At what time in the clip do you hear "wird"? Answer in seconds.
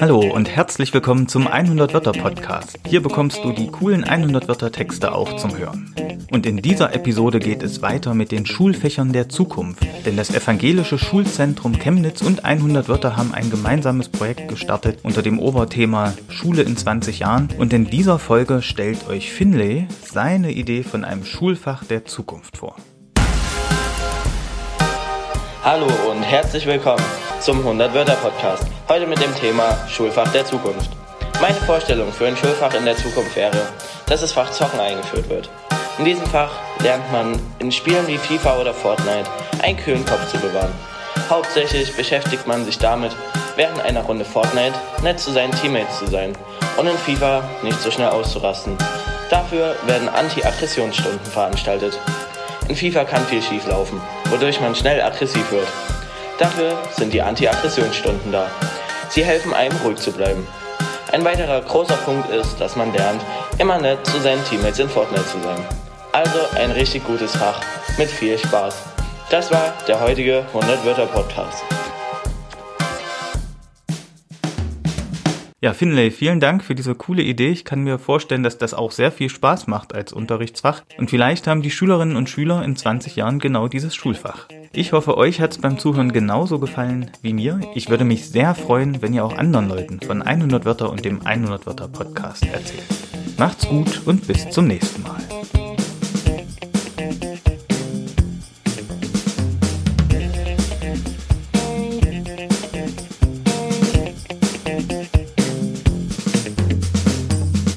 35.30-35.48, 55.52-55.68